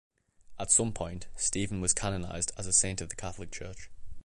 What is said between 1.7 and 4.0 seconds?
was canonized as a saint of the Catholic Church.